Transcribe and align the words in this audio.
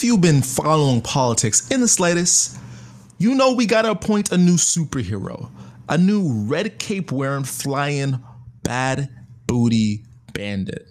if 0.00 0.04
you've 0.04 0.22
been 0.22 0.40
following 0.40 1.02
politics 1.02 1.70
in 1.70 1.82
the 1.82 1.86
slightest, 1.86 2.58
you 3.18 3.34
know 3.34 3.52
we 3.52 3.66
gotta 3.66 3.90
appoint 3.90 4.32
a 4.32 4.38
new 4.38 4.54
superhero, 4.54 5.50
a 5.90 5.98
new 5.98 6.32
red 6.46 6.78
cape 6.78 7.12
wearing, 7.12 7.44
flying, 7.44 8.18
bad 8.62 9.10
booty 9.46 10.02
bandit. 10.32 10.86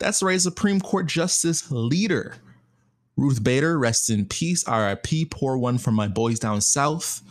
That's 0.00 0.24
right, 0.24 0.40
Supreme 0.40 0.80
Court 0.80 1.06
Justice 1.06 1.70
leader. 1.70 2.34
Ruth 3.16 3.44
Bader, 3.44 3.78
rest 3.78 4.10
in 4.10 4.26
peace, 4.26 4.64
RIP, 4.68 5.30
poor 5.30 5.56
one 5.56 5.78
from 5.78 5.94
my 5.94 6.08
boys 6.08 6.40
down 6.40 6.62
south, 6.62 7.22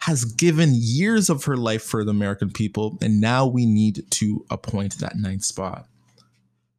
has 0.00 0.26
given 0.26 0.72
years 0.74 1.30
of 1.30 1.44
her 1.44 1.56
life 1.56 1.82
for 1.82 2.04
the 2.04 2.10
American 2.10 2.50
people, 2.50 2.98
and 3.00 3.22
now 3.22 3.46
we 3.46 3.64
need 3.64 4.04
to 4.10 4.44
appoint 4.50 4.98
that 4.98 5.16
ninth 5.16 5.44
spot. 5.44 5.88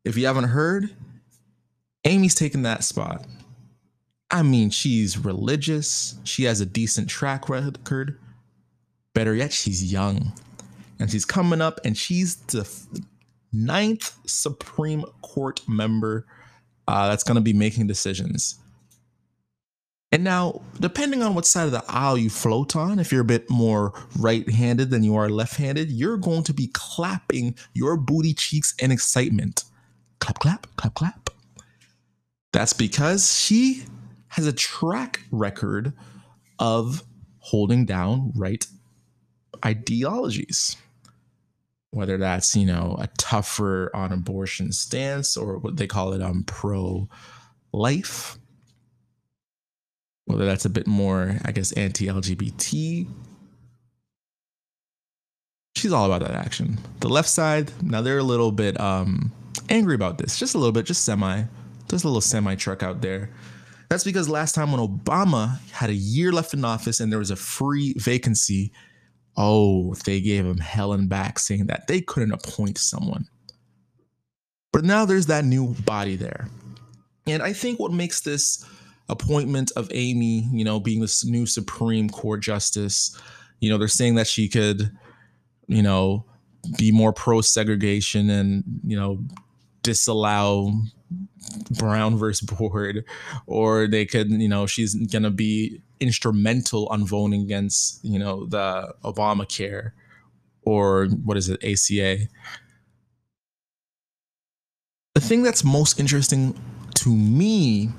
If 0.05 0.15
you 0.15 0.27
haven't 0.27 0.49
heard, 0.49 0.95
Amy's 2.05 2.35
taking 2.35 2.61
that 2.61 2.83
spot. 2.83 3.25
I 4.29 4.43
mean, 4.43 4.69
she's 4.69 5.17
religious, 5.17 6.19
she 6.23 6.43
has 6.43 6.59
a 6.59 6.65
decent 6.65 7.09
track 7.09 7.47
record. 7.49 8.19
Better 9.13 9.33
yet, 9.33 9.53
she's 9.53 9.91
young. 9.91 10.33
And 10.99 11.09
she's 11.09 11.25
coming 11.25 11.61
up, 11.61 11.79
and 11.85 11.97
she's 11.97 12.35
the 12.35 12.69
ninth 13.53 14.15
Supreme 14.25 15.05
Court 15.21 15.61
member 15.67 16.25
uh, 16.87 17.07
that's 17.07 17.23
going 17.23 17.35
to 17.35 17.41
be 17.41 17.53
making 17.53 17.87
decisions. 17.87 18.59
And 20.11 20.23
now, 20.23 20.61
depending 20.79 21.21
on 21.21 21.35
what 21.35 21.45
side 21.45 21.65
of 21.65 21.71
the 21.71 21.83
aisle 21.89 22.17
you 22.17 22.29
float 22.29 22.75
on, 22.75 22.97
if 22.97 23.11
you're 23.11 23.21
a 23.21 23.25
bit 23.25 23.49
more 23.49 23.93
right 24.17 24.49
handed 24.49 24.89
than 24.89 25.03
you 25.03 25.15
are 25.15 25.29
left 25.29 25.57
handed, 25.57 25.91
you're 25.91 26.17
going 26.17 26.43
to 26.43 26.53
be 26.53 26.69
clapping 26.73 27.55
your 27.73 27.97
booty 27.97 28.33
cheeks 28.33 28.73
in 28.79 28.91
excitement. 28.91 29.65
Clap, 30.19 30.39
clap, 30.39 30.67
clap, 30.77 30.93
clap. 30.95 31.29
That's 32.53 32.73
because 32.73 33.37
she 33.37 33.83
has 34.29 34.45
a 34.47 34.53
track 34.53 35.21
record 35.31 35.93
of 36.59 37.03
holding 37.39 37.85
down 37.85 38.31
right 38.35 38.65
ideologies. 39.65 40.75
Whether 41.91 42.17
that's, 42.17 42.55
you 42.55 42.65
know, 42.65 42.97
a 42.99 43.07
tougher 43.17 43.89
on 43.95 44.11
abortion 44.11 44.71
stance 44.71 45.37
or 45.37 45.57
what 45.57 45.77
they 45.77 45.87
call 45.87 46.13
it 46.13 46.21
um 46.21 46.43
pro 46.43 47.07
life. 47.71 48.37
Whether 50.25 50.45
that's 50.45 50.65
a 50.65 50.69
bit 50.69 50.85
more, 50.85 51.37
I 51.45 51.53
guess, 51.53 51.71
anti-LGBT. 51.71 53.07
She's 55.77 55.93
all 55.93 56.11
about 56.11 56.27
that 56.27 56.35
action. 56.35 56.79
The 56.99 57.07
left 57.07 57.29
side, 57.29 57.71
now 57.81 58.01
they're 58.01 58.17
a 58.17 58.23
little 58.23 58.51
bit 58.51 58.79
um 58.79 59.31
angry 59.69 59.95
about 59.95 60.17
this, 60.17 60.37
just 60.37 60.55
a 60.55 60.57
little 60.57 60.73
bit, 60.73 60.85
just 60.85 61.05
semi, 61.05 61.43
just 61.89 62.03
a 62.03 62.07
little 62.07 62.21
semi 62.21 62.55
truck 62.55 62.83
out 62.83 63.01
there. 63.01 63.29
That's 63.89 64.03
because 64.03 64.27
last 64.27 64.53
time 64.53 64.71
when 64.71 64.81
Obama 64.81 65.59
had 65.71 65.89
a 65.89 65.95
year 65.95 66.31
left 66.31 66.53
in 66.53 66.65
office 66.65 66.99
and 66.99 67.11
there 67.11 67.19
was 67.19 67.31
a 67.31 67.37
free 67.37 67.93
vacancy, 67.97 68.71
oh, 69.37 69.93
they 70.05 70.19
gave 70.19 70.45
him 70.45 70.57
hell 70.57 70.93
and 70.93 71.07
back 71.07 71.39
saying 71.39 71.67
that 71.67 71.87
they 71.87 72.01
couldn't 72.01 72.33
appoint 72.33 72.77
someone. 72.77 73.27
But 74.73 74.83
now 74.83 75.05
there's 75.05 75.27
that 75.27 75.45
new 75.45 75.73
body 75.85 76.15
there. 76.15 76.49
And 77.25 77.41
I 77.41 77.53
think 77.53 77.79
what 77.79 77.93
makes 77.93 78.21
this 78.21 78.65
appointment 79.09 79.71
of 79.75 79.89
Amy, 79.93 80.47
you 80.51 80.65
know, 80.65 80.79
being 80.79 80.99
this 80.99 81.25
new 81.25 81.45
Supreme 81.45 82.09
Court 82.09 82.41
justice, 82.41 83.17
you 83.59 83.69
know, 83.69 83.77
they're 83.77 83.87
saying 83.87 84.15
that 84.15 84.27
she 84.27 84.49
could, 84.49 84.91
you 85.67 85.81
know, 85.81 86.25
be 86.77 86.91
more 86.91 87.13
pro 87.13 87.41
segregation 87.41 88.29
and, 88.29 88.63
you 88.83 88.99
know, 88.99 89.23
disallow 89.81 90.73
Brown 91.71 92.17
versus 92.17 92.47
Board, 92.47 93.05
or 93.45 93.87
they 93.87 94.05
could, 94.05 94.29
you 94.29 94.49
know, 94.49 94.65
she's 94.65 94.95
gonna 94.95 95.31
be 95.31 95.81
instrumental 95.99 96.87
on 96.87 97.05
voting 97.05 97.41
against, 97.41 98.03
you 98.03 98.19
know, 98.19 98.45
the 98.45 98.93
Obamacare 99.03 99.91
or 100.63 101.07
what 101.23 101.37
is 101.37 101.49
it, 101.49 101.63
ACA. 101.63 102.27
The 105.15 105.21
thing 105.21 105.41
that's 105.41 105.63
most 105.63 105.99
interesting 105.99 106.59
to 106.95 107.09
me 107.09 107.89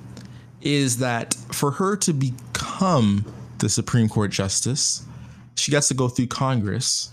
is 0.60 0.98
that 0.98 1.34
for 1.50 1.70
her 1.72 1.96
to 1.96 2.12
become 2.12 3.25
the 3.58 3.69
Supreme 3.69 4.08
Court 4.08 4.30
justice, 4.30 5.04
she 5.54 5.70
gets 5.70 5.88
to 5.88 5.94
go 5.94 6.08
through 6.08 6.28
Congress, 6.28 7.10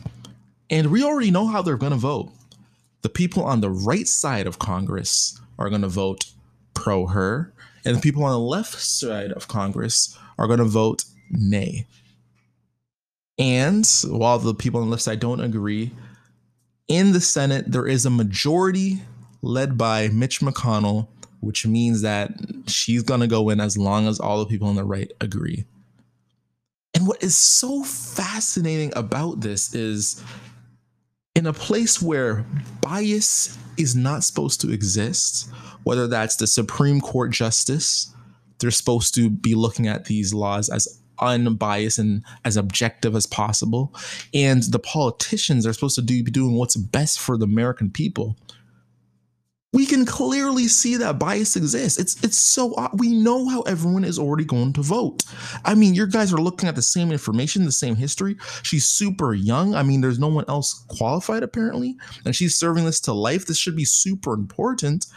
and 0.70 0.92
we 0.92 1.04
already 1.04 1.32
know 1.32 1.48
how 1.48 1.62
they're 1.62 1.78
gonna 1.78 1.96
vote. 1.96 2.32
The 3.02 3.10
people 3.10 3.44
on 3.44 3.62
the 3.62 3.70
right 3.70 4.08
side 4.08 4.48
of 4.48 4.60
Congress 4.60 5.40
are 5.58 5.70
going 5.70 5.82
to 5.82 5.88
vote 5.88 6.32
pro 6.74 7.08
her, 7.08 7.54
and 7.86 7.98
the 7.98 8.02
people 8.02 8.24
on 8.24 8.32
the 8.32 8.40
left 8.40 8.80
side 8.82 9.32
of 9.32 9.48
Congress 9.48 10.18
are 10.38 10.48
going 10.48 10.60
to 10.60 10.66
vote 10.66 11.04
nay. 11.30 11.88
And 13.38 13.88
while 14.08 14.40
the 14.40 14.54
people 14.54 14.82
on 14.82 14.88
the 14.88 14.92
left 14.92 15.04
side 15.04 15.20
don't 15.20 15.42
agree, 15.42 15.92
in 16.88 17.14
the 17.14 17.22
Senate, 17.22 17.72
there 17.72 17.88
is 17.88 18.06
a 18.06 18.10
majority 18.10 19.02
led 19.42 19.78
by 19.78 20.08
Mitch 20.10 20.40
McConnell, 20.40 21.08
which 21.40 21.66
means 21.66 22.02
that 22.02 22.32
she's 22.68 23.04
going 23.04 23.20
to 23.22 23.28
go 23.28 23.50
in 23.50 23.60
as 23.60 23.78
long 23.78 24.08
as 24.08 24.20
all 24.20 24.40
the 24.40 24.46
people 24.46 24.68
on 24.68 24.76
the 24.76 24.84
right 24.84 25.12
agree. 25.22 25.66
And 26.94 27.08
what 27.08 27.22
is 27.22 27.36
so 27.36 27.84
fascinating 27.84 28.94
about 28.96 29.42
this 29.42 29.74
is 29.76 30.24
in 31.36 31.46
a 31.46 31.54
place 31.54 32.02
where 32.02 32.46
bias 32.82 33.58
is 33.78 33.96
not 33.96 34.24
supposed 34.24 34.62
to 34.62 34.72
exist, 34.72 35.50
whether 35.84 36.08
that's 36.08 36.38
the 36.38 36.48
Supreme 36.48 37.02
Court 37.02 37.32
justice, 37.32 38.14
they're 38.60 38.72
supposed 38.72 39.14
to 39.16 39.30
be 39.30 39.54
looking 39.54 39.88
at 39.88 40.06
these 40.06 40.34
laws 40.34 40.70
as 40.70 41.02
unbiased 41.20 42.00
and 42.00 42.24
as 42.46 42.58
objective 42.58 43.16
as 43.16 43.26
possible. 43.26 43.94
And 44.34 44.64
the 44.64 44.80
politicians 44.80 45.68
are 45.68 45.74
supposed 45.74 45.96
to 45.96 46.02
do, 46.02 46.24
be 46.24 46.32
doing 46.32 46.56
what's 46.56 46.76
best 46.76 47.20
for 47.20 47.38
the 47.38 47.46
American 47.46 47.92
people 47.92 48.38
we 49.76 49.86
can 49.86 50.06
clearly 50.06 50.70
see 50.70 50.96
that 50.96 51.20
bias 51.20 51.58
exists. 51.58 52.00
It's 52.00 52.24
it's 52.24 52.38
so 52.38 52.74
we 52.94 53.12
know 53.12 53.50
how 53.50 53.60
everyone 53.64 54.06
is 54.06 54.18
already 54.18 54.46
going 54.46 54.72
to 54.72 54.82
vote. 54.82 55.26
I 55.66 55.76
mean, 55.76 55.94
your 55.94 56.08
guys 56.08 56.32
are 56.32 56.38
looking 56.38 56.70
at 56.70 56.76
the 56.76 56.82
same 56.82 57.12
information, 57.12 57.66
the 57.66 57.74
same 57.74 57.98
history. 57.98 58.38
She's 58.64 58.86
super 58.86 59.34
young. 59.34 59.76
I 59.76 59.84
mean, 59.84 60.00
there's 60.00 60.18
no 60.18 60.30
one 60.30 60.46
else 60.48 60.86
qualified 60.88 61.44
apparently, 61.44 61.98
and 62.24 62.34
she's 62.34 62.56
serving 62.56 62.86
this 62.86 63.02
to 63.02 63.12
life. 63.12 63.48
This 63.48 63.58
should 63.58 63.76
be 63.76 63.84
super 63.84 64.34
important. 64.34 65.08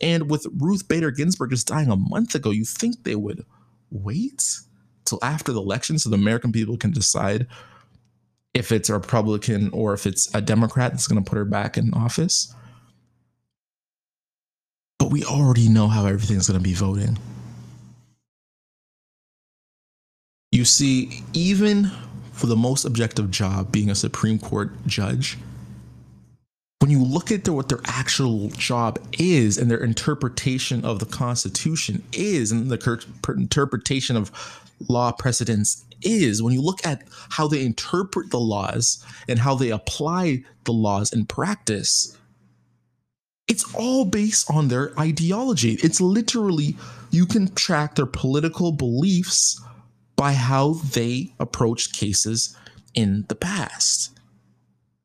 And 0.00 0.28
with 0.28 0.48
Ruth 0.56 0.88
Bader 0.88 1.12
Ginsburg 1.12 1.50
just 1.50 1.68
dying 1.68 1.88
a 1.88 1.94
month 1.94 2.34
ago, 2.34 2.50
you 2.50 2.64
think 2.64 3.04
they 3.04 3.14
would 3.14 3.46
wait 3.92 4.58
till 5.04 5.20
after 5.22 5.52
the 5.52 5.62
election 5.62 5.96
so 5.96 6.10
the 6.10 6.16
American 6.16 6.50
people 6.50 6.76
can 6.76 6.90
decide 6.90 7.46
if 8.52 8.72
it's 8.72 8.88
a 8.88 8.94
Republican 8.94 9.70
or 9.72 9.94
if 9.94 10.08
it's 10.08 10.28
a 10.34 10.40
Democrat 10.40 10.90
that's 10.90 11.06
going 11.06 11.22
to 11.22 11.30
put 11.30 11.36
her 11.36 11.44
back 11.44 11.78
in 11.78 11.94
office? 11.94 12.52
But 15.08 15.14
we 15.14 15.24
already 15.24 15.70
know 15.70 15.88
how 15.88 16.04
everything's 16.04 16.48
going 16.48 16.60
to 16.60 16.62
be 16.62 16.74
voting. 16.74 17.16
You 20.52 20.66
see, 20.66 21.22
even 21.32 21.90
for 22.32 22.46
the 22.46 22.56
most 22.56 22.84
objective 22.84 23.30
job, 23.30 23.72
being 23.72 23.88
a 23.88 23.94
Supreme 23.94 24.38
Court 24.38 24.70
judge, 24.86 25.38
when 26.80 26.90
you 26.90 27.02
look 27.02 27.32
at 27.32 27.48
what 27.48 27.70
their 27.70 27.80
actual 27.86 28.50
job 28.50 28.98
is 29.18 29.56
and 29.56 29.70
their 29.70 29.82
interpretation 29.82 30.84
of 30.84 30.98
the 30.98 31.06
Constitution 31.06 32.02
is, 32.12 32.52
and 32.52 32.70
the 32.70 33.06
interpretation 33.34 34.14
of 34.14 34.30
law 34.90 35.10
precedents 35.10 35.86
is, 36.02 36.42
when 36.42 36.52
you 36.52 36.60
look 36.60 36.84
at 36.84 37.02
how 37.30 37.48
they 37.48 37.64
interpret 37.64 38.30
the 38.30 38.38
laws 38.38 39.02
and 39.26 39.38
how 39.38 39.54
they 39.54 39.70
apply 39.70 40.44
the 40.64 40.72
laws 40.72 41.14
in 41.14 41.24
practice, 41.24 42.17
it's 43.48 43.74
all 43.74 44.04
based 44.04 44.50
on 44.50 44.68
their 44.68 44.92
ideology. 44.98 45.78
It's 45.82 46.00
literally, 46.00 46.76
you 47.10 47.26
can 47.26 47.52
track 47.54 47.94
their 47.94 48.06
political 48.06 48.72
beliefs 48.72 49.60
by 50.16 50.34
how 50.34 50.74
they 50.92 51.32
approached 51.40 51.94
cases 51.94 52.56
in 52.94 53.24
the 53.28 53.34
past. 53.34 54.18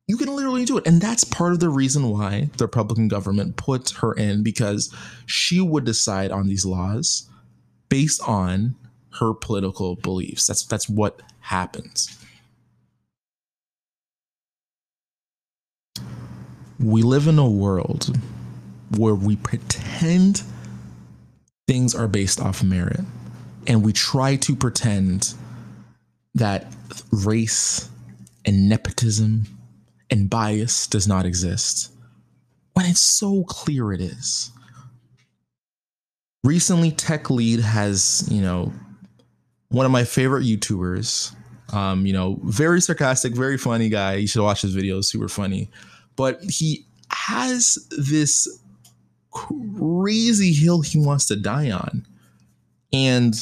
You 0.08 0.18
can 0.18 0.36
literally 0.36 0.66
do 0.66 0.78
it. 0.78 0.86
And 0.86 1.02
that's 1.02 1.24
part 1.24 1.54
of 1.54 1.60
the 1.60 1.70
reason 1.70 2.10
why 2.10 2.50
the 2.58 2.66
Republican 2.66 3.08
government 3.08 3.56
put 3.56 3.92
her 4.02 4.14
in 4.14 4.44
because 4.44 4.94
she 5.26 5.62
would 5.62 5.86
decide 5.86 6.32
on 6.32 6.48
these 6.48 6.66
laws 6.66 7.30
based 7.88 8.22
on 8.28 8.76
her 9.20 9.34
political 9.34 9.96
beliefs. 9.96 10.48
That's 10.48 10.66
that's 10.66 10.90
what 10.90 11.22
happens. 11.40 12.18
We 16.84 17.02
live 17.02 17.28
in 17.28 17.40
a 17.40 17.50
world 17.50 18.14
where 18.98 19.16
we 19.16 19.38
pretend 19.38 20.44
things 21.66 21.96
are 21.96 22.10
based 22.10 22.42
off 22.42 22.62
merit 22.62 23.00
and 23.68 23.84
we 23.86 23.94
try 23.94 24.36
to 24.36 24.56
pretend 24.56 25.34
that 26.36 26.68
race 27.12 27.90
and 28.46 28.68
nepotism 28.68 29.46
and 30.10 30.30
bias 30.30 30.86
does 30.88 31.08
not 31.08 31.26
exist 31.26 31.92
when 32.74 32.86
it's 32.86 33.00
so 33.00 33.46
clear 33.46 33.94
it 33.94 34.02
is. 34.02 34.52
recently 36.44 36.92
tech 36.92 37.30
lead 37.30 37.62
has 37.62 38.28
you 38.30 38.42
know 38.42 38.74
one 39.70 39.86
of 39.86 39.92
my 39.92 40.04
favorite 40.04 40.44
youtubers 40.44 41.34
um, 41.74 42.06
you 42.06 42.12
know 42.14 42.40
very 42.44 42.82
sarcastic 42.82 43.34
very 43.34 43.58
funny 43.58 43.88
guy 43.90 44.16
you 44.16 44.28
should 44.28 44.44
watch 44.44 44.62
his 44.62 44.76
videos 44.76 45.06
super 45.06 45.30
funny 45.30 45.70
but 46.16 46.44
he 46.44 46.86
has 47.10 47.78
this 47.98 48.48
crazy 49.32 50.54
hill 50.54 50.82
he 50.82 51.00
wants 51.00 51.26
to 51.26 51.36
die 51.36 51.72
on. 51.72 52.06
And 52.92 53.36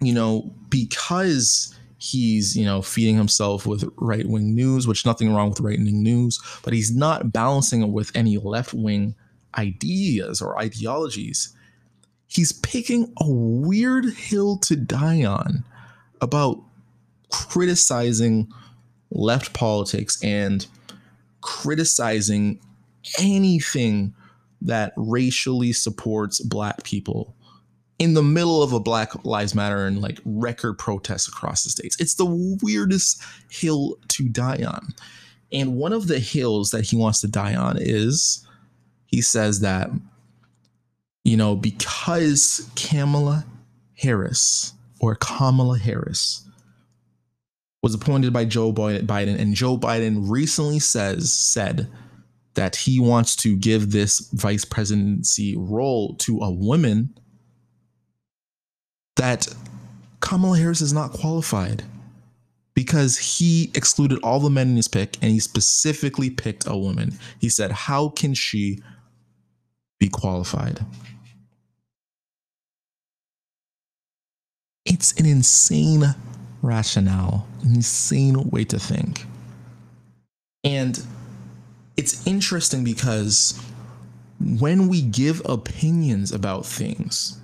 you 0.00 0.12
know 0.12 0.50
because 0.68 1.74
he's 1.98 2.56
you 2.56 2.64
know 2.64 2.80
feeding 2.80 3.16
himself 3.16 3.66
with 3.66 3.84
right-wing 3.96 4.54
news 4.54 4.86
which 4.86 5.04
nothing 5.04 5.32
wrong 5.32 5.50
with 5.50 5.60
right-wing 5.60 6.02
news 6.02 6.38
but 6.62 6.72
he's 6.72 6.94
not 6.94 7.32
balancing 7.32 7.82
it 7.82 7.88
with 7.88 8.14
any 8.14 8.38
left-wing 8.38 9.14
ideas 9.56 10.40
or 10.40 10.58
ideologies 10.58 11.54
he's 12.28 12.52
picking 12.52 13.12
a 13.20 13.28
weird 13.28 14.04
hill 14.04 14.56
to 14.58 14.76
die 14.76 15.24
on 15.24 15.64
about 16.20 16.60
criticizing 17.30 18.46
left 19.10 19.52
politics 19.52 20.22
and 20.22 20.66
criticizing 21.40 22.60
anything 23.18 24.14
that 24.60 24.92
racially 24.96 25.72
supports 25.72 26.40
black 26.40 26.82
people 26.84 27.34
in 27.98 28.14
the 28.14 28.22
middle 28.22 28.62
of 28.62 28.72
a 28.72 28.80
Black 28.80 29.24
Lives 29.24 29.54
Matter 29.54 29.86
and 29.86 30.00
like 30.00 30.20
record 30.24 30.78
protests 30.78 31.28
across 31.28 31.64
the 31.64 31.70
states. 31.70 31.96
It's 32.00 32.14
the 32.14 32.58
weirdest 32.62 33.22
hill 33.50 33.96
to 34.08 34.28
die 34.28 34.64
on. 34.64 34.94
And 35.52 35.76
one 35.76 35.92
of 35.92 36.06
the 36.06 36.18
hills 36.18 36.70
that 36.70 36.84
he 36.84 36.96
wants 36.96 37.20
to 37.22 37.28
die 37.28 37.54
on 37.54 37.76
is 37.78 38.46
he 39.06 39.20
says 39.20 39.60
that 39.60 39.90
you 41.24 41.36
know, 41.36 41.54
because 41.54 42.70
Kamala 42.74 43.44
Harris 43.94 44.72
or 44.98 45.14
Kamala 45.14 45.78
Harris 45.78 46.47
was 47.82 47.94
appointed 47.94 48.32
by 48.32 48.44
Joe 48.44 48.72
Biden, 48.72 49.38
and 49.38 49.54
Joe 49.54 49.78
Biden 49.78 50.28
recently 50.28 50.78
says 50.78 51.32
said 51.32 51.88
that 52.54 52.74
he 52.74 52.98
wants 52.98 53.36
to 53.36 53.56
give 53.56 53.92
this 53.92 54.30
vice 54.32 54.64
presidency 54.64 55.56
role 55.56 56.14
to 56.16 56.40
a 56.40 56.50
woman. 56.50 57.14
That 59.16 59.48
Kamala 60.20 60.58
Harris 60.58 60.80
is 60.80 60.92
not 60.92 61.12
qualified 61.12 61.84
because 62.74 63.18
he 63.18 63.70
excluded 63.74 64.18
all 64.22 64.40
the 64.40 64.50
men 64.50 64.70
in 64.70 64.76
his 64.76 64.88
pick 64.88 65.16
and 65.20 65.30
he 65.30 65.40
specifically 65.40 66.30
picked 66.30 66.66
a 66.66 66.76
woman. 66.76 67.18
He 67.40 67.48
said, 67.48 67.72
How 67.72 68.08
can 68.08 68.34
she 68.34 68.80
be 69.98 70.08
qualified? 70.08 70.84
It's 74.84 75.12
an 75.18 75.26
insane 75.26 76.14
rationale, 76.62 77.46
an 77.62 77.74
insane 77.76 78.50
way 78.50 78.64
to 78.64 78.78
think. 78.78 79.26
And 80.64 81.00
it's 81.96 82.26
interesting 82.26 82.84
because 82.84 83.60
when 84.40 84.88
we 84.88 85.02
give 85.02 85.42
opinions 85.44 86.32
about 86.32 86.66
things, 86.66 87.40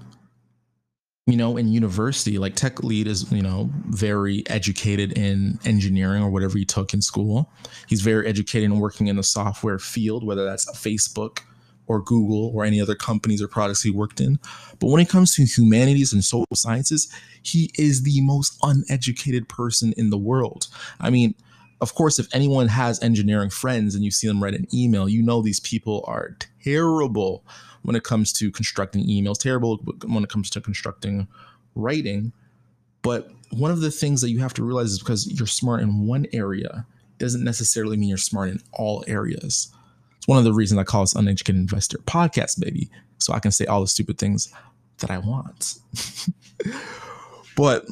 you 1.27 1.37
know, 1.37 1.57
in 1.57 1.69
university, 1.69 2.39
like 2.39 2.55
tech 2.55 2.85
lead 2.85 3.07
is, 3.07 3.33
you 3.33 3.41
know, 3.41 3.71
very 3.87 4.45
educated 4.49 5.17
in 5.17 5.59
engineering 5.65 6.23
or 6.23 6.31
whatever 6.31 6.59
he 6.59 6.67
took 6.67 6.93
in 6.93 7.01
school. 7.01 7.51
He's 7.89 8.03
very 8.03 8.27
educated 8.27 8.71
in 8.71 8.79
working 8.79 9.07
in 9.07 9.17
the 9.17 9.23
software 9.23 9.79
field, 9.79 10.25
whether 10.25 10.45
that's 10.45 10.71
Facebook 10.77 11.41
or 11.87 12.01
Google 12.01 12.51
or 12.55 12.65
any 12.65 12.81
other 12.81 12.95
companies 12.95 13.43
or 13.43 13.49
products 13.49 13.83
he 13.83 13.91
worked 13.91 14.21
in. 14.21 14.39
But 14.79 14.89
when 14.89 15.01
it 15.01 15.09
comes 15.09 15.35
to 15.35 15.45
humanities 15.45 16.13
and 16.13 16.25
social 16.25 16.57
sciences, 16.57 17.13
he 17.43 17.71
is 17.77 18.03
the 18.03 18.21
most 18.23 18.59
uneducated 18.63 19.49
person 19.49 19.93
in 19.97 20.11
the 20.11 20.19
world. 20.19 20.69
I 21.01 21.11
mean, 21.11 21.35
of 21.81 21.95
course, 21.95 22.19
if 22.19 22.35
anyone 22.35 22.69
has 22.69 23.03
engineering 23.03 23.51
friends 23.51 23.95
and 23.95 24.05
you 24.05 24.11
see 24.11 24.27
them 24.27 24.43
write 24.43 24.55
an 24.55 24.67
email, 24.73 25.09
you 25.09 25.23
know 25.23 25.43
these 25.43 25.61
people 25.61 26.05
are 26.07 26.37
terrible 26.63 27.45
when 27.83 27.97
it 27.97 28.05
comes 28.05 28.33
to 28.35 28.51
constructing 28.51 29.07
emails, 29.07 29.39
terrible 29.39 29.77
when 30.07 30.25
it 30.25 30.31
comes 30.31 30.49
to 30.51 30.61
constructing 30.61 31.29
writing. 31.75 32.33
But 33.03 33.31
one 33.51 33.71
of 33.71 33.81
the 33.81 33.91
things 33.91 34.23
that 34.23 34.31
you 34.31 34.39
have 34.39 34.55
to 34.55 34.65
realize 34.65 34.93
is 34.93 34.99
because 34.99 35.31
you're 35.31 35.47
smart 35.47 35.83
in 35.83 36.07
one 36.07 36.27
area 36.33 36.87
doesn't 37.19 37.45
necessarily 37.45 37.97
mean 37.97 38.09
you're 38.09 38.19
smart 38.19 38.49
in 38.49 38.61
all 38.73 39.05
areas. 39.07 39.69
It's 40.25 40.29
one 40.31 40.38
of 40.38 40.44
the 40.44 40.55
reasons 40.55 40.79
I 40.79 40.85
call 40.85 41.03
this 41.03 41.15
Uneducated 41.15 41.61
Investor 41.61 41.99
Podcast, 41.99 42.59
baby. 42.59 42.88
So 43.19 43.35
I 43.35 43.41
can 43.41 43.50
say 43.50 43.67
all 43.67 43.82
the 43.82 43.87
stupid 43.87 44.17
things 44.17 44.50
that 45.00 45.11
I 45.11 45.19
want. 45.19 45.75
but 47.59 47.85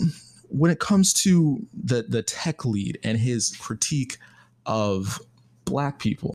when 0.49 0.71
it 0.71 0.81
comes 0.81 1.13
to 1.25 1.61
the 1.75 2.05
the 2.05 2.23
tech 2.23 2.65
lead 2.65 2.99
and 3.05 3.19
his 3.19 3.55
critique 3.61 4.17
of 4.65 5.21
black 5.67 5.99
people, 5.99 6.33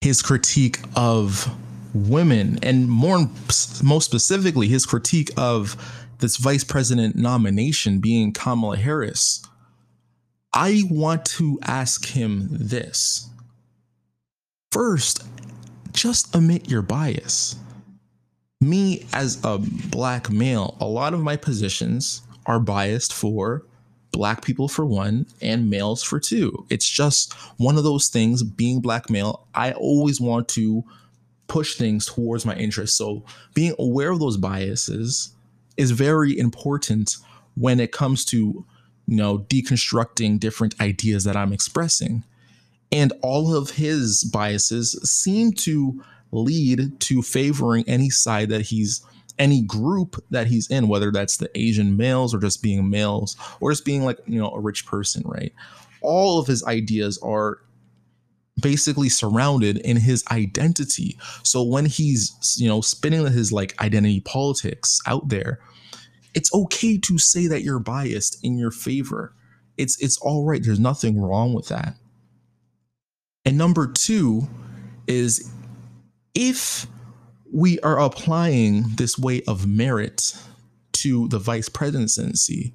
his 0.00 0.22
critique 0.22 0.78
of 0.96 1.54
women, 1.92 2.58
and 2.62 2.88
more 2.88 3.28
most 3.84 4.06
specifically, 4.06 4.66
his 4.66 4.86
critique 4.86 5.28
of 5.36 5.76
this 6.20 6.38
vice 6.38 6.64
president 6.64 7.16
nomination 7.16 8.00
being 8.00 8.32
Kamala 8.32 8.78
Harris, 8.78 9.44
I 10.54 10.84
want 10.88 11.26
to 11.36 11.58
ask 11.66 12.06
him 12.06 12.48
this 12.50 13.28
first, 14.72 15.24
just 15.92 16.34
admit 16.34 16.68
your 16.68 16.82
bias. 16.82 17.56
Me, 18.60 19.06
as 19.12 19.42
a 19.44 19.58
black 19.90 20.30
male, 20.30 20.76
a 20.80 20.86
lot 20.86 21.14
of 21.14 21.20
my 21.20 21.36
positions 21.36 22.22
are 22.46 22.58
biased 22.58 23.12
for 23.12 23.64
black 24.12 24.44
people 24.44 24.68
for 24.68 24.84
one 24.84 25.26
and 25.40 25.70
males 25.70 26.02
for 26.02 26.18
two. 26.18 26.66
It's 26.70 26.88
just 26.88 27.32
one 27.58 27.76
of 27.76 27.84
those 27.84 28.08
things 28.08 28.42
being 28.42 28.80
black 28.80 29.10
male, 29.10 29.46
I 29.54 29.72
always 29.72 30.20
want 30.20 30.48
to 30.48 30.82
push 31.46 31.76
things 31.76 32.06
towards 32.06 32.44
my 32.44 32.54
interests. 32.56 32.96
So 32.96 33.24
being 33.54 33.74
aware 33.78 34.10
of 34.10 34.18
those 34.18 34.36
biases 34.36 35.32
is 35.76 35.92
very 35.92 36.36
important 36.36 37.16
when 37.54 37.80
it 37.80 37.92
comes 37.92 38.24
to 38.26 38.64
you 39.06 39.16
know 39.16 39.38
deconstructing 39.38 40.40
different 40.40 40.80
ideas 40.80 41.24
that 41.24 41.36
I'm 41.36 41.52
expressing. 41.52 42.24
And 42.90 43.12
all 43.22 43.54
of 43.54 43.70
his 43.70 44.24
biases 44.24 44.92
seem 45.08 45.52
to 45.52 46.02
lead 46.32 46.98
to 47.00 47.22
favoring 47.22 47.84
any 47.86 48.10
side 48.10 48.48
that 48.50 48.62
he's 48.62 49.04
any 49.38 49.62
group 49.62 50.22
that 50.30 50.48
he's 50.48 50.68
in, 50.68 50.88
whether 50.88 51.12
that's 51.12 51.36
the 51.36 51.50
Asian 51.54 51.96
males 51.96 52.34
or 52.34 52.40
just 52.40 52.62
being 52.62 52.90
males 52.90 53.36
or 53.60 53.70
just 53.70 53.84
being 53.84 54.04
like, 54.04 54.18
you 54.26 54.38
know, 54.38 54.50
a 54.50 54.60
rich 54.60 54.84
person, 54.84 55.22
right? 55.24 55.52
All 56.00 56.40
of 56.40 56.46
his 56.46 56.64
ideas 56.64 57.18
are 57.22 57.58
basically 58.60 59.08
surrounded 59.08 59.78
in 59.78 59.96
his 59.96 60.24
identity. 60.30 61.16
So 61.44 61.62
when 61.62 61.86
he's, 61.86 62.56
you 62.58 62.68
know, 62.68 62.80
spinning 62.80 63.26
his 63.26 63.52
like 63.52 63.80
identity 63.80 64.20
politics 64.20 64.98
out 65.06 65.28
there, 65.28 65.60
it's 66.34 66.52
okay 66.52 66.98
to 66.98 67.18
say 67.18 67.46
that 67.46 67.62
you're 67.62 67.78
biased 67.78 68.44
in 68.44 68.58
your 68.58 68.70
favor. 68.70 69.34
It's 69.76 70.00
it's 70.02 70.18
all 70.18 70.44
right. 70.44 70.62
There's 70.62 70.80
nothing 70.80 71.20
wrong 71.20 71.54
with 71.54 71.68
that. 71.68 71.94
And 73.48 73.56
number 73.56 73.86
two 73.86 74.46
is 75.06 75.50
if 76.34 76.86
we 77.50 77.80
are 77.80 77.98
applying 77.98 78.82
this 78.96 79.18
way 79.18 79.40
of 79.48 79.66
merit 79.66 80.34
to 80.92 81.28
the 81.28 81.38
vice 81.38 81.70
presidency, 81.70 82.74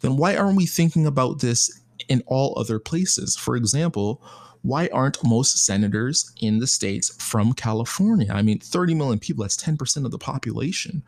then 0.00 0.16
why 0.16 0.34
aren't 0.34 0.56
we 0.56 0.64
thinking 0.64 1.06
about 1.06 1.42
this 1.42 1.78
in 2.08 2.22
all 2.26 2.58
other 2.58 2.78
places? 2.78 3.36
For 3.36 3.54
example, 3.54 4.24
why 4.62 4.88
aren't 4.94 5.22
most 5.22 5.58
senators 5.58 6.32
in 6.40 6.58
the 6.58 6.66
states 6.66 7.14
from 7.22 7.52
California? 7.52 8.32
I 8.32 8.40
mean, 8.40 8.60
30 8.60 8.94
million 8.94 9.18
people, 9.18 9.44
that's 9.44 9.62
10% 9.62 10.06
of 10.06 10.10
the 10.10 10.16
population. 10.16 11.02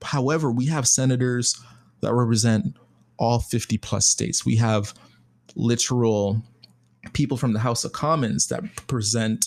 However, 0.00 0.50
we 0.50 0.64
have 0.68 0.88
senators 0.88 1.62
that 2.00 2.14
represent 2.14 2.74
all 3.18 3.38
50 3.38 3.76
plus 3.76 4.06
states. 4.06 4.46
We 4.46 4.56
have 4.56 4.94
literal 5.56 6.42
people 7.12 7.36
from 7.36 7.52
the 7.52 7.60
House 7.60 7.84
of 7.84 7.92
Commons 7.92 8.48
that 8.48 8.62
present 8.86 9.46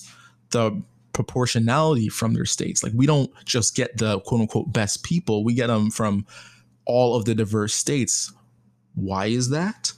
the 0.52 0.82
proportionality 1.14 2.10
from 2.10 2.34
their 2.34 2.46
states. 2.46 2.84
Like 2.84 2.94
we 2.96 3.06
don't 3.06 3.32
just 3.46 3.76
get 3.76 3.98
the 3.98 4.20
quote 4.22 4.42
unquote 4.42 4.72
best 4.72 5.04
people, 5.04 5.44
we 5.44 5.54
get 5.54 5.68
them 5.68 5.90
from 5.90 6.26
all 6.86 7.16
of 7.16 7.26
the 7.26 7.36
diverse 7.36 7.74
states. 7.74 8.32
Why 8.96 9.28
is 9.28 9.50
that? 9.50 9.94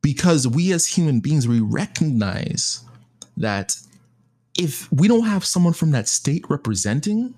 Because 0.00 0.46
we 0.46 0.72
as 0.72 0.86
human 0.86 1.20
beings, 1.20 1.46
we 1.48 1.60
recognize 1.60 2.82
that 3.36 3.76
if 4.56 4.90
we 4.92 5.08
don't 5.08 5.26
have 5.26 5.44
someone 5.44 5.72
from 5.72 5.90
that 5.92 6.08
state 6.08 6.44
representing, 6.48 7.34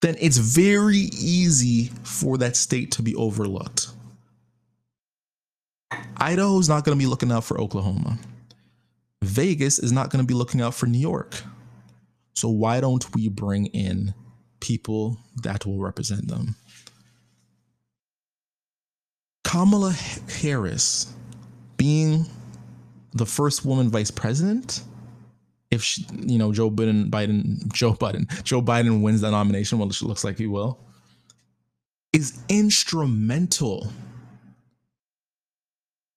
then 0.00 0.16
it's 0.18 0.38
very 0.38 1.08
easy 1.18 1.90
for 2.02 2.38
that 2.38 2.56
state 2.56 2.90
to 2.92 3.02
be 3.02 3.14
overlooked. 3.14 3.88
Idaho's 6.20 6.68
not 6.68 6.84
going 6.84 6.96
to 6.96 7.02
be 7.02 7.08
looking 7.08 7.32
out 7.32 7.44
for 7.44 7.58
Oklahoma. 7.60 8.18
Vegas 9.22 9.78
is 9.78 9.92
not 9.92 10.10
going 10.10 10.22
to 10.22 10.26
be 10.26 10.34
looking 10.34 10.60
out 10.60 10.74
for 10.74 10.86
New 10.86 10.98
York. 10.98 11.42
So 12.34 12.48
why 12.48 12.80
don't 12.80 13.14
we 13.14 13.28
bring 13.28 13.66
in 13.66 14.14
people 14.60 15.18
that 15.42 15.66
will 15.66 15.78
represent 15.78 16.28
them. 16.28 16.54
Kamala 19.44 19.92
Harris 20.40 21.12
being 21.76 22.26
the 23.14 23.26
first 23.26 23.64
woman 23.64 23.88
vice 23.88 24.10
president, 24.10 24.82
if 25.70 25.82
she, 25.82 26.06
you 26.14 26.38
know 26.38 26.52
Joe 26.52 26.70
Biden, 26.70 27.10
Biden, 27.10 27.66
Joe 27.72 27.94
Biden, 27.94 28.42
Joe 28.44 28.62
Biden 28.62 29.02
wins 29.02 29.22
that 29.22 29.32
nomination, 29.32 29.78
well, 29.78 29.88
it 29.88 30.02
looks 30.02 30.24
like 30.24 30.38
he 30.38 30.46
will, 30.46 30.78
is 32.12 32.40
instrumental 32.48 33.90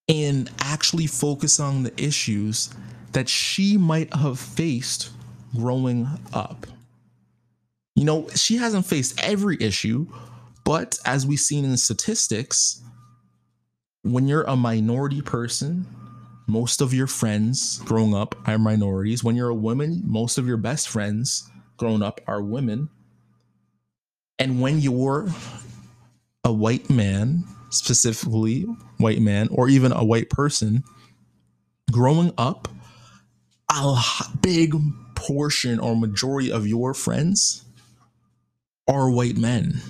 in 0.08 0.50
actually 0.60 1.08
focus 1.08 1.60
on 1.60 1.84
the 1.84 2.04
issues 2.04 2.74
that 3.14 3.30
she 3.30 3.78
might 3.78 4.14
have 4.14 4.40
faced 4.40 5.12
growing 5.56 6.08
up. 6.34 6.66
You 7.96 8.06
know, 8.06 8.28
she 8.36 8.58
hasn't 8.58 8.86
faced 8.86 9.22
every 9.24 9.62
issue, 9.62 10.08
but 10.64 10.98
as 11.06 11.26
we've 11.26 11.40
seen 11.40 11.64
in 11.64 11.78
statistics, 11.78 12.82
when 14.02 14.28
you're 14.28 14.44
a 14.44 14.56
minority 14.56 15.22
person, 15.22 15.86
most 16.48 16.82
of 16.82 16.94
your 16.94 17.08
friends 17.08 17.78
growing 17.80 18.14
up 18.14 18.36
are 18.48 18.58
minorities. 18.58 19.24
When 19.24 19.36
you're 19.36 19.50
a 19.50 19.56
woman, 19.56 20.02
most 20.06 20.38
of 20.38 20.48
your 20.48 20.58
best 20.58 20.90
friends 20.90 21.50
growing 21.78 22.02
up 22.02 22.20
are 22.28 22.42
women. 22.42 22.90
And 24.40 24.60
when 24.60 24.80
you're 24.80 25.28
a 26.44 26.52
white 26.52 26.90
man, 26.90 27.46
specifically 27.74 28.62
white 28.98 29.22
man, 29.22 29.50
or 29.52 29.68
even 29.68 29.92
a 29.92 30.04
white 30.04 30.30
person, 30.30 30.84
growing 31.92 32.32
up, 32.38 32.68
a 33.70 34.02
big 34.42 34.76
portion 35.16 35.80
or 35.80 35.96
majority 35.96 36.52
of 36.52 36.68
your 36.68 36.94
friends 36.94 37.64
are 38.88 39.10
white 39.10 39.38
men. 39.38 39.82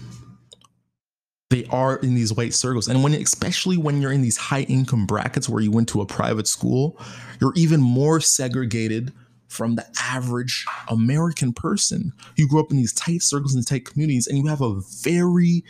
They 1.50 1.66
are 1.66 1.98
in 1.98 2.16
these 2.16 2.34
white 2.34 2.54
circles. 2.54 2.88
And 2.88 3.04
when 3.04 3.14
especially 3.14 3.78
when 3.78 4.02
you're 4.02 4.12
in 4.12 4.22
these 4.22 4.38
high 4.38 4.62
income 4.62 5.06
brackets 5.06 5.48
where 5.48 5.62
you 5.62 5.72
went 5.72 5.90
to 5.90 6.02
a 6.02 6.06
private 6.06 6.48
school, 6.48 7.00
you're 7.40 7.54
even 7.56 7.82
more 7.82 8.20
segregated 8.20 9.12
from 9.48 9.76
the 9.76 9.86
average 10.02 10.66
American 10.88 11.54
person. 11.54 12.12
You 12.36 12.48
grew 12.48 12.60
up 12.60 12.72
in 12.72 12.78
these 12.78 12.94
tight 12.94 13.22
circles 13.22 13.54
and 13.54 13.66
tight 13.66 13.86
communities, 13.86 14.26
and 14.26 14.38
you 14.38 14.48
have 14.48 14.62
a 14.62 14.82
very 15.04 15.64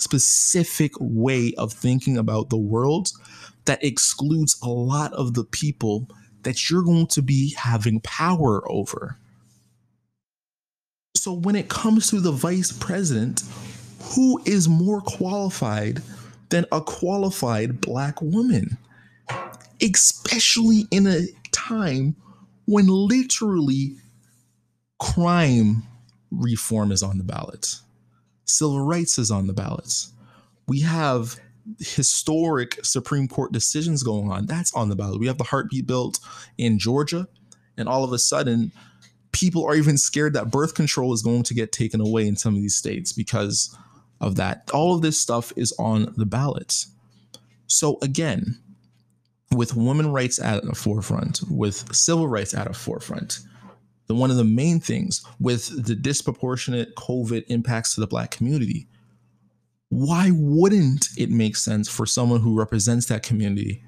specific 0.00 0.92
way 0.98 1.52
of 1.56 1.72
thinking 1.72 2.16
about 2.16 2.50
the 2.50 2.58
world 2.58 3.10
that 3.66 3.82
excludes 3.84 4.58
a 4.62 4.68
lot 4.68 5.12
of 5.12 5.34
the 5.34 5.44
people 5.44 6.08
that 6.42 6.70
you're 6.70 6.82
going 6.82 7.06
to 7.08 7.22
be 7.22 7.54
having 7.54 8.00
power 8.00 8.62
over. 8.70 9.18
So 11.16 11.32
when 11.34 11.54
it 11.54 11.68
comes 11.68 12.08
to 12.10 12.20
the 12.20 12.32
vice 12.32 12.72
president, 12.72 13.42
who 14.14 14.40
is 14.46 14.68
more 14.68 15.00
qualified 15.02 16.02
than 16.48 16.64
a 16.72 16.80
qualified 16.80 17.80
black 17.80 18.22
woman? 18.22 18.78
Especially 19.82 20.86
in 20.90 21.06
a 21.06 21.26
time 21.52 22.16
when 22.66 22.86
literally 22.86 23.96
crime 24.98 25.82
reform 26.30 26.92
is 26.92 27.02
on 27.02 27.18
the 27.18 27.24
ballot, 27.24 27.76
civil 28.50 28.80
rights 28.80 29.18
is 29.18 29.30
on 29.30 29.46
the 29.46 29.52
ballots. 29.52 30.12
We 30.66 30.80
have 30.80 31.38
historic 31.78 32.84
Supreme 32.84 33.28
Court 33.28 33.52
decisions 33.52 34.02
going 34.02 34.30
on. 34.30 34.46
That's 34.46 34.74
on 34.74 34.88
the 34.88 34.96
ballot. 34.96 35.20
We 35.20 35.26
have 35.26 35.38
the 35.38 35.44
heartbeat 35.44 35.86
bill 35.86 36.12
in 36.58 36.78
Georgia, 36.78 37.28
and 37.76 37.88
all 37.88 38.04
of 38.04 38.12
a 38.12 38.18
sudden, 38.18 38.72
people 39.32 39.64
are 39.64 39.74
even 39.74 39.96
scared 39.96 40.34
that 40.34 40.50
birth 40.50 40.74
control 40.74 41.12
is 41.12 41.22
going 41.22 41.44
to 41.44 41.54
get 41.54 41.72
taken 41.72 42.00
away 42.00 42.26
in 42.26 42.36
some 42.36 42.54
of 42.54 42.60
these 42.60 42.76
states 42.76 43.12
because 43.12 43.76
of 44.20 44.36
that. 44.36 44.68
All 44.72 44.94
of 44.94 45.02
this 45.02 45.18
stuff 45.20 45.52
is 45.56 45.72
on 45.78 46.12
the 46.16 46.26
ballot. 46.26 46.86
So 47.66 47.98
again, 48.02 48.58
with 49.54 49.76
women 49.76 50.12
rights 50.12 50.38
at 50.38 50.64
the 50.64 50.74
forefront, 50.74 51.40
with 51.48 51.94
civil 51.94 52.28
rights 52.28 52.54
at 52.54 52.66
a 52.66 52.72
forefront, 52.72 53.40
the 54.10 54.14
one 54.16 54.28
of 54.32 54.36
the 54.36 54.42
main 54.42 54.80
things 54.80 55.24
with 55.38 55.86
the 55.86 55.94
disproportionate 55.94 56.96
COVID 56.96 57.44
impacts 57.46 57.94
to 57.94 58.00
the 58.00 58.08
black 58.08 58.32
community, 58.32 58.88
why 59.88 60.32
wouldn't 60.34 61.10
it 61.16 61.30
make 61.30 61.54
sense 61.54 61.88
for 61.88 62.06
someone 62.06 62.40
who 62.40 62.58
represents 62.58 63.06
that 63.06 63.22
community 63.22 63.84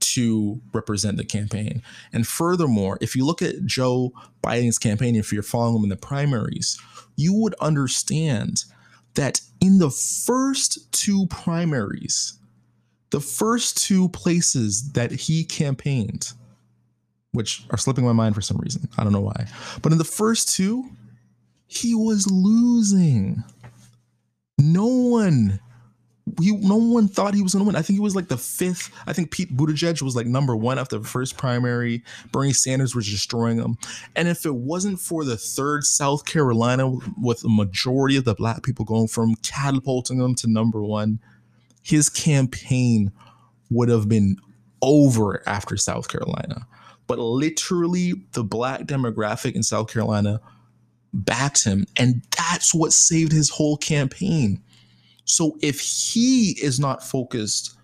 to 0.00 0.60
represent 0.74 1.16
the 1.16 1.24
campaign? 1.24 1.82
And 2.12 2.26
furthermore, 2.26 2.98
if 3.00 3.16
you 3.16 3.24
look 3.24 3.40
at 3.40 3.64
Joe 3.64 4.12
Biden's 4.42 4.78
campaign, 4.78 5.16
if 5.16 5.32
you're 5.32 5.42
following 5.42 5.76
him 5.78 5.84
in 5.84 5.88
the 5.88 5.96
primaries, 5.96 6.78
you 7.16 7.32
would 7.32 7.54
understand 7.54 8.64
that 9.14 9.40
in 9.62 9.78
the 9.78 9.88
first 9.88 10.92
two 10.92 11.26
primaries, 11.28 12.38
the 13.12 13.20
first 13.20 13.82
two 13.82 14.10
places 14.10 14.92
that 14.92 15.10
he 15.10 15.42
campaigned, 15.42 16.34
which 17.34 17.64
are 17.70 17.78
slipping 17.78 18.04
my 18.04 18.12
mind 18.12 18.34
for 18.34 18.40
some 18.40 18.56
reason, 18.56 18.88
I 18.96 19.04
don't 19.04 19.12
know 19.12 19.20
why, 19.20 19.46
but 19.82 19.92
in 19.92 19.98
the 19.98 20.04
first 20.04 20.54
two, 20.54 20.88
he 21.66 21.94
was 21.94 22.30
losing. 22.30 23.44
No 24.58 24.86
one 24.86 25.60
he 26.40 26.56
no 26.56 26.76
one 26.76 27.06
thought 27.08 27.34
he 27.34 27.42
was 27.42 27.52
gonna 27.52 27.64
win. 27.64 27.76
I 27.76 27.82
think 27.82 27.96
he 27.96 28.02
was 28.02 28.16
like 28.16 28.28
the 28.28 28.38
fifth. 28.38 28.90
I 29.06 29.12
think 29.12 29.30
Pete 29.30 29.54
Buttigieg 29.54 30.00
was 30.00 30.16
like 30.16 30.26
number 30.26 30.56
one 30.56 30.78
after 30.78 30.98
the 30.98 31.06
first 31.06 31.36
primary. 31.36 32.02
Bernie 32.32 32.52
Sanders 32.52 32.94
was 32.94 33.08
destroying 33.08 33.58
him. 33.58 33.76
And 34.16 34.26
if 34.26 34.46
it 34.46 34.54
wasn't 34.54 35.00
for 35.00 35.24
the 35.24 35.36
third 35.36 35.84
South 35.84 36.24
Carolina 36.24 36.96
with 37.20 37.44
a 37.44 37.48
majority 37.48 38.16
of 38.16 38.24
the 38.24 38.34
black 38.34 38.62
people 38.62 38.84
going 38.84 39.08
from 39.08 39.34
catapulting 39.36 40.20
him 40.20 40.34
to 40.36 40.50
number 40.50 40.82
one, 40.82 41.20
his 41.82 42.08
campaign 42.08 43.12
would 43.70 43.90
have 43.90 44.08
been 44.08 44.36
over 44.80 45.42
after 45.46 45.76
South 45.76 46.08
Carolina. 46.08 46.66
But 47.06 47.18
literally, 47.18 48.14
the 48.32 48.44
black 48.44 48.82
demographic 48.82 49.52
in 49.52 49.62
South 49.62 49.92
Carolina 49.92 50.40
backed 51.12 51.64
him, 51.64 51.86
and 51.96 52.22
that's 52.36 52.74
what 52.74 52.92
saved 52.92 53.32
his 53.32 53.50
whole 53.50 53.76
campaign 53.76 54.62
so 55.24 55.56
if 55.62 55.80
he 55.80 56.50
is 56.62 56.78
not 56.78 57.02
focused 57.02 57.76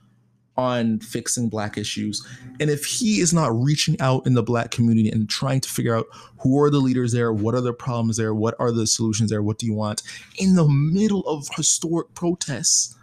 on 0.57 0.99
fixing 0.99 1.49
black 1.49 1.79
issues 1.79 2.27
and 2.59 2.69
if 2.69 2.85
he 2.85 3.21
is 3.21 3.33
not 3.33 3.55
reaching 3.55 3.99
out 4.01 4.27
in 4.27 4.35
the 4.35 4.43
black 4.43 4.71
community 4.71 5.09
and 5.09 5.31
trying 5.31 5.61
to 5.61 5.69
figure 5.69 5.97
out 5.97 6.07
who 6.41 6.61
are 6.61 6.71
the 6.71 6.79
leaders 6.79 7.13
there, 7.13 7.33
what 7.33 7.55
are 7.55 7.63
the 7.63 7.73
problems 7.73 8.19
there, 8.19 8.35
what 8.35 8.55
are 8.59 8.71
the 8.71 8.87
solutions 8.87 9.31
there, 9.31 9.43
what 9.43 9.59
do 9.59 9.65
you 9.65 9.73
want 9.73 10.03
in 10.39 10.57
the 10.57 10.69
middle 10.69 11.27
of 11.27 11.49
historic 11.57 12.13
protests, 12.15 12.95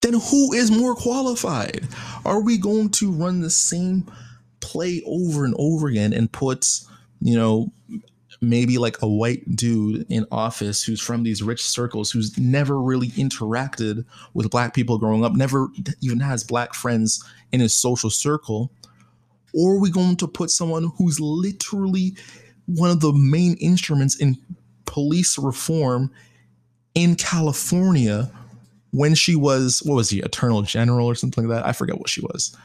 then 0.00 0.14
who 0.14 0.52
is 0.54 0.70
more 0.70 0.94
qualified? 0.94 1.86
Are 2.24 2.40
we 2.40 2.56
going 2.56 2.88
to 2.90 3.12
run 3.12 3.40
the 3.40 3.50
same 3.50 4.10
play 4.62 5.02
over 5.04 5.44
and 5.44 5.54
over 5.58 5.88
again 5.88 6.14
and 6.14 6.32
put, 6.32 6.80
you 7.20 7.36
know, 7.36 7.70
maybe 8.40 8.78
like 8.78 9.00
a 9.02 9.08
white 9.08 9.54
dude 9.54 10.06
in 10.08 10.26
office 10.32 10.82
who's 10.82 11.00
from 11.00 11.22
these 11.22 11.42
rich 11.42 11.62
circles 11.62 12.10
who's 12.10 12.36
never 12.38 12.80
really 12.80 13.08
interacted 13.08 14.04
with 14.32 14.50
black 14.50 14.72
people 14.74 14.98
growing 14.98 15.24
up, 15.24 15.32
never 15.34 15.68
even 16.00 16.18
has 16.20 16.42
black 16.42 16.74
friends 16.74 17.22
in 17.52 17.60
his 17.60 17.74
social 17.74 18.10
circle? 18.10 18.72
Or 19.54 19.74
are 19.74 19.80
we 19.80 19.90
going 19.90 20.16
to 20.16 20.26
put 20.26 20.50
someone 20.50 20.90
who's 20.96 21.20
literally 21.20 22.16
one 22.66 22.90
of 22.90 23.00
the 23.00 23.12
main 23.12 23.54
instruments 23.54 24.16
in 24.16 24.38
police 24.86 25.38
reform 25.38 26.10
in 26.94 27.16
California 27.16 28.30
when 28.90 29.14
she 29.14 29.36
was, 29.36 29.82
what 29.84 29.94
was 29.94 30.10
he, 30.10 30.20
Attorney 30.20 30.62
General 30.62 31.06
or 31.06 31.14
something 31.14 31.46
like 31.46 31.58
that? 31.58 31.66
I 31.66 31.72
forget 31.72 31.98
what 31.98 32.08
she 32.08 32.22
was 32.22 32.56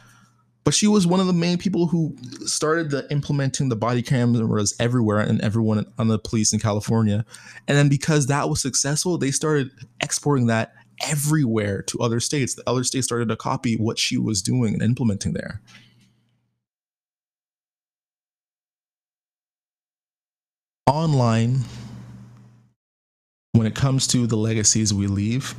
but 0.68 0.74
she 0.74 0.86
was 0.86 1.08
one 1.08 1.22
of 1.22 1.28
the 1.28 1.32
main 1.32 1.58
people 1.58 1.88
who 1.88 2.14
started 2.46 2.92
the 2.92 3.10
implementing 3.10 3.70
the 3.70 3.76
body 3.78 4.02
cameras 4.02 4.76
everywhere 4.82 5.20
and 5.20 5.40
everyone 5.40 5.86
on 5.98 6.10
the 6.10 6.20
police 6.20 6.52
in 6.52 6.60
California. 6.60 7.26
And 7.70 7.78
then 7.78 7.88
because 7.88 8.28
that 8.28 8.50
was 8.50 8.62
successful, 8.62 9.18
they 9.18 9.32
started 9.32 9.72
exporting 10.04 10.48
that 10.48 10.74
everywhere 11.02 11.84
to 11.84 12.00
other 12.00 12.20
states. 12.20 12.56
The 12.56 12.70
other 12.70 12.84
states 12.84 13.08
started 13.08 13.30
to 13.30 13.38
copy 13.38 13.78
what 13.78 13.98
she 13.98 14.18
was 14.18 14.42
doing 14.42 14.74
and 14.74 14.84
implementing 14.84 15.32
there. 15.32 15.62
Online, 20.86 21.62
when 23.54 23.68
it 23.68 23.74
comes 23.74 24.06
to 24.08 24.28
the 24.28 24.36
legacies 24.36 24.94
we 24.94 25.08
leave, 25.08 25.56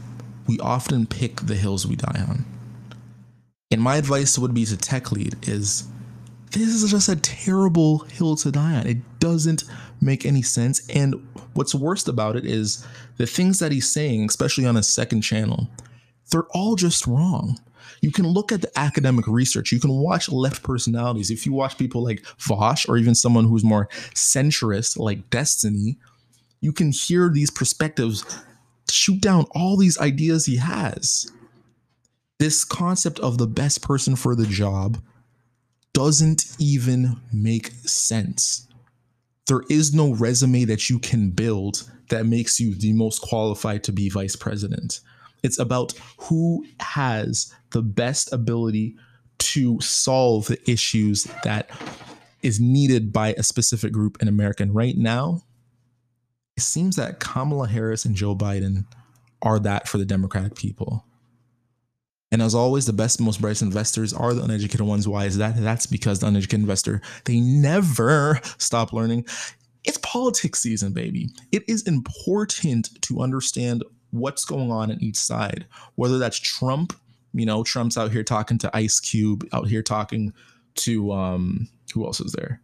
we 0.47 0.61
often 0.61 1.07
pick 1.07 1.37
the 1.41 1.55
hills 1.55 1.87
we 1.87 1.97
die 1.97 2.27
on. 2.29 2.58
And 3.71 3.83
my 3.83 3.97
advice 3.97 4.39
would 4.39 4.55
be 4.55 4.65
to 4.65 4.77
tech 4.79 5.13
lead 5.13 5.37
is 5.47 5.87
this 6.53 6.69
is 6.69 6.91
just 6.91 7.11
a 7.11 7.17
terrible 7.17 7.99
hill 7.99 8.35
to 8.37 8.51
die 8.51 8.77
on. 8.77 8.87
It 8.87 9.19
doesn't 9.21 9.65
make 10.01 10.25
any 10.25 10.41
sense. 10.41 10.89
And 10.89 11.15
what's 11.53 11.75
worst 11.75 12.09
about 12.09 12.37
it 12.37 12.47
is 12.47 12.87
the 13.19 13.27
things 13.27 13.59
that 13.59 13.71
he's 13.71 13.89
saying, 13.89 14.25
especially 14.25 14.65
on 14.65 14.77
his 14.77 14.89
second 14.89 15.21
channel, 15.21 15.69
they're 16.31 16.47
all 16.53 16.77
just 16.77 17.07
wrong. 17.07 17.59
You 18.01 18.11
can 18.11 18.27
look 18.27 18.53
at 18.53 18.63
the 18.63 18.79
academic 18.79 19.27
research. 19.27 19.71
You 19.71 19.81
can 19.81 19.91
watch 19.91 20.31
left 20.31 20.63
personalities. 20.63 21.31
If 21.31 21.45
you 21.45 21.53
watch 21.53 21.77
people 21.77 22.03
like 22.03 22.23
Vaush 22.39 22.89
or 22.89 22.97
even 22.97 23.15
someone 23.15 23.45
who's 23.45 23.65
more 23.65 23.89
centrist 24.15 24.99
like 24.99 25.29
Destiny, 25.29 25.99
you 26.61 26.73
can 26.73 26.91
hear 26.91 27.29
these 27.29 27.51
perspectives 27.51 28.25
shoot 28.91 29.21
down 29.21 29.45
all 29.51 29.77
these 29.77 29.99
ideas 29.99 30.47
he 30.47 30.57
has. 30.57 31.31
This 32.39 32.65
concept 32.65 33.19
of 33.21 33.39
the 33.39 33.47
best 33.49 33.83
person 33.83 34.15
for 34.15 34.35
the 34.37 34.47
job 34.47 35.03
doesn't 35.93 36.55
even 36.59 37.17
make 37.33 37.73
sense. 37.85 38.69
There 39.49 39.63
is 39.69 39.93
no 39.93 40.15
resume 40.15 40.65
that 40.65 40.89
you 40.89 40.99
can 40.99 41.31
build 41.31 41.91
that 42.11 42.27
makes 42.27 42.61
you 42.61 42.75
the 42.75 42.93
most 42.93 43.21
qualified 43.21 43.83
to 43.85 43.93
be 43.93 44.09
vice 44.09 44.37
president. 44.37 45.01
It's 45.43 45.59
about 45.59 45.95
who 46.19 46.65
has 46.81 47.53
the 47.71 47.83
best 47.83 48.33
ability 48.33 48.97
to 49.39 49.81
solve 49.81 50.47
the 50.47 50.71
issues 50.71 51.25
that 51.45 51.71
is 52.43 52.61
needed 52.61 53.13
by 53.13 53.33
a 53.33 53.43
specific 53.43 53.93
group 53.93 54.19
in 54.21 54.29
America. 54.29 54.63
And 54.63 54.75
right 54.75 54.97
now, 54.97 55.43
it 56.57 56.63
seems 56.63 56.97
that 56.97 57.21
Kamala 57.21 57.69
Harris 57.69 58.05
and 58.05 58.15
Joe 58.15 58.35
Biden 58.37 58.85
are 59.43 59.59
that 59.61 59.89
for 59.89 59.99
the 59.99 60.05
Democratic 60.05 60.55
people. 60.55 61.05
And 62.31 62.43
as 62.43 62.55
always, 62.55 62.87
the 62.87 62.93
best, 62.93 63.21
most 63.21 63.41
brightest 63.41 63.63
investors 63.63 64.13
are 64.13 64.35
the 64.35 64.43
uneducated 64.43 64.87
ones. 64.87 65.09
Why 65.09 65.25
is 65.25 65.39
that? 65.39 65.57
That's 65.57 65.87
because 65.87 66.21
the 66.21 66.27
uneducated 66.27 66.61
investor, 66.61 67.01
they 67.25 67.41
never 67.41 68.41
stop 68.59 68.93
learning. 68.93 69.27
It's 69.85 69.99
politics 69.99 70.61
season, 70.61 70.93
baby. 70.93 71.31
It 71.53 71.65
is 71.67 71.87
important 71.87 73.01
to 73.03 73.21
understand 73.21 73.83
what's 74.11 74.45
going 74.45 74.71
on 74.71 74.91
in 74.91 75.03
each 75.03 75.17
side, 75.17 75.67
whether 75.95 76.19
that's 76.19 76.39
Trump, 76.39 76.93
you 77.33 77.47
know, 77.47 77.63
Trump's 77.63 77.97
out 77.97 78.11
here 78.11 78.25
talking 78.25 78.59
to 78.59 78.77
Ice 78.77 79.01
Cube, 79.01 79.47
out 79.53 79.69
here 79.69 79.83
talking 79.83 80.33
to 80.77 81.13
um 81.13 81.69
who 81.95 82.05
else 82.05 82.21
is 82.21 82.33
there? 82.33 82.61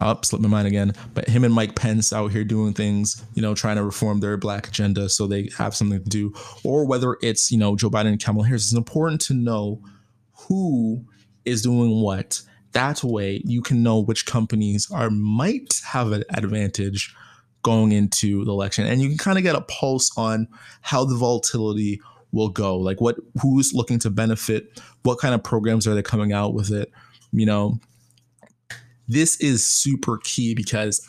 Up, 0.00 0.24
slipped 0.24 0.42
my 0.42 0.48
mind 0.48 0.68
again. 0.68 0.92
But 1.14 1.28
him 1.28 1.44
and 1.44 1.54
Mike 1.54 1.74
Pence 1.74 2.12
out 2.12 2.32
here 2.32 2.44
doing 2.44 2.74
things, 2.74 3.24
you 3.34 3.42
know, 3.42 3.54
trying 3.54 3.76
to 3.76 3.84
reform 3.84 4.20
their 4.20 4.36
black 4.36 4.68
agenda 4.68 5.08
so 5.08 5.26
they 5.26 5.50
have 5.56 5.74
something 5.74 6.02
to 6.02 6.08
do, 6.08 6.32
or 6.62 6.86
whether 6.86 7.16
it's 7.22 7.50
you 7.50 7.58
know 7.58 7.76
Joe 7.76 7.90
Biden 7.90 8.08
and 8.08 8.22
Kamala 8.22 8.46
Harris. 8.46 8.64
It's 8.64 8.72
important 8.72 9.20
to 9.22 9.34
know 9.34 9.82
who 10.32 11.04
is 11.44 11.62
doing 11.62 12.00
what. 12.00 12.42
That 12.72 13.04
way, 13.04 13.40
you 13.44 13.62
can 13.62 13.84
know 13.84 14.00
which 14.00 14.26
companies 14.26 14.90
are 14.90 15.08
might 15.08 15.80
have 15.86 16.10
an 16.10 16.24
advantage 16.30 17.14
going 17.62 17.92
into 17.92 18.44
the 18.44 18.50
election, 18.50 18.86
and 18.86 19.00
you 19.00 19.08
can 19.08 19.18
kind 19.18 19.38
of 19.38 19.44
get 19.44 19.54
a 19.54 19.60
pulse 19.60 20.10
on 20.16 20.48
how 20.82 21.04
the 21.04 21.14
volatility 21.14 22.00
will 22.32 22.48
go. 22.48 22.76
Like 22.76 23.00
what 23.00 23.16
who's 23.40 23.72
looking 23.72 24.00
to 24.00 24.10
benefit, 24.10 24.80
what 25.04 25.20
kind 25.20 25.34
of 25.34 25.44
programs 25.44 25.86
are 25.86 25.94
they 25.94 26.02
coming 26.02 26.32
out 26.32 26.52
with 26.52 26.72
it, 26.72 26.90
you 27.32 27.46
know 27.46 27.78
this 29.08 29.36
is 29.40 29.64
super 29.64 30.18
key 30.18 30.54
because 30.54 31.06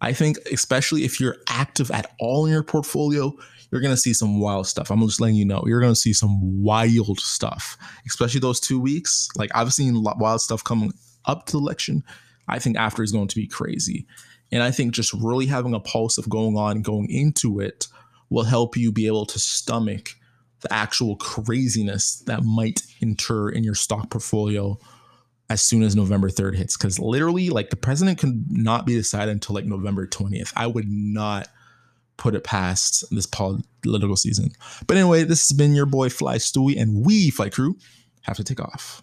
I 0.00 0.12
think, 0.12 0.38
especially 0.52 1.04
if 1.04 1.20
you're 1.20 1.36
active 1.48 1.90
at 1.90 2.14
all 2.20 2.46
in 2.46 2.52
your 2.52 2.62
portfolio, 2.62 3.34
you're 3.70 3.80
going 3.80 3.94
to 3.94 4.00
see 4.00 4.14
some 4.14 4.40
wild 4.40 4.66
stuff. 4.66 4.90
I'm 4.90 5.00
just 5.00 5.20
letting 5.20 5.36
you 5.36 5.44
know, 5.44 5.62
you're 5.66 5.80
going 5.80 5.92
to 5.92 6.00
see 6.00 6.12
some 6.12 6.62
wild 6.62 7.20
stuff, 7.20 7.76
especially 8.06 8.40
those 8.40 8.60
two 8.60 8.80
weeks. 8.80 9.28
Like 9.36 9.50
I've 9.54 9.72
seen 9.72 10.02
wild 10.02 10.40
stuff 10.40 10.64
coming 10.64 10.92
up 11.24 11.46
to 11.46 11.52
the 11.52 11.58
election. 11.58 12.02
I 12.48 12.58
think 12.58 12.76
after 12.76 13.02
is 13.02 13.12
going 13.12 13.28
to 13.28 13.36
be 13.36 13.46
crazy. 13.46 14.06
And 14.50 14.62
I 14.62 14.70
think 14.70 14.94
just 14.94 15.12
really 15.12 15.46
having 15.46 15.74
a 15.74 15.80
pulse 15.80 16.16
of 16.16 16.28
going 16.28 16.56
on 16.56 16.80
going 16.80 17.10
into 17.10 17.60
it 17.60 17.86
will 18.30 18.44
help 18.44 18.76
you 18.76 18.92
be 18.92 19.06
able 19.06 19.26
to 19.26 19.38
stomach 19.38 20.10
the 20.60 20.72
actual 20.72 21.16
craziness 21.16 22.16
that 22.26 22.42
might 22.42 22.82
enter 23.02 23.48
in 23.48 23.62
your 23.64 23.74
stock 23.74 24.10
portfolio 24.10 24.78
as 25.50 25.62
soon 25.62 25.82
as 25.82 25.96
November 25.96 26.28
3rd 26.28 26.56
hits. 26.56 26.76
Because 26.76 26.98
literally, 26.98 27.50
like 27.50 27.70
the 27.70 27.76
president 27.76 28.18
could 28.18 28.46
not 28.50 28.86
be 28.86 28.94
decided 28.94 29.32
until 29.32 29.54
like 29.54 29.64
November 29.64 30.06
20th. 30.06 30.52
I 30.56 30.66
would 30.66 30.88
not 30.88 31.48
put 32.16 32.34
it 32.34 32.44
past 32.44 33.04
this 33.10 33.26
political 33.26 34.16
season. 34.16 34.50
But 34.86 34.96
anyway, 34.96 35.24
this 35.24 35.48
has 35.48 35.56
been 35.56 35.74
your 35.74 35.86
boy 35.86 36.08
Fly 36.08 36.36
Stewie, 36.36 36.80
and 36.80 37.06
we, 37.06 37.30
Flight 37.30 37.52
Crew, 37.52 37.76
have 38.22 38.36
to 38.36 38.44
take 38.44 38.60
off. 38.60 39.02